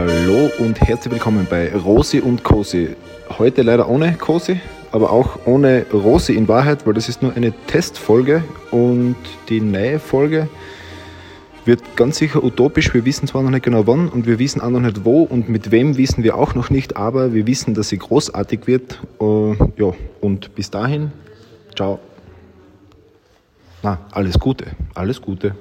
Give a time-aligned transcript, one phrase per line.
[0.00, 2.96] Hallo und herzlich willkommen bei Rosi und Cosi.
[3.38, 4.58] Heute leider ohne Cosi,
[4.92, 9.16] aber auch ohne Rosi in Wahrheit, weil das ist nur eine Testfolge und
[9.50, 10.48] die neue Folge
[11.66, 12.94] wird ganz sicher utopisch.
[12.94, 15.50] Wir wissen zwar noch nicht genau wann und wir wissen auch noch nicht wo und
[15.50, 19.00] mit wem wissen wir auch noch nicht, aber wir wissen, dass sie großartig wird.
[19.20, 21.12] Uh, ja, und bis dahin,
[21.76, 21.98] ciao.
[23.82, 24.64] Na, alles Gute,
[24.94, 25.54] alles Gute.